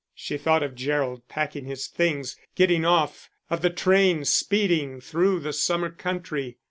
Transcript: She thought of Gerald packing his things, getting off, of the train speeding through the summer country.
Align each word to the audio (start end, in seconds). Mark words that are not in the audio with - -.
She 0.15 0.35
thought 0.35 0.63
of 0.63 0.73
Gerald 0.73 1.27
packing 1.27 1.65
his 1.65 1.85
things, 1.85 2.35
getting 2.55 2.83
off, 2.85 3.29
of 3.51 3.61
the 3.61 3.69
train 3.69 4.25
speeding 4.25 4.99
through 4.99 5.41
the 5.41 5.53
summer 5.53 5.91
country. 5.91 6.57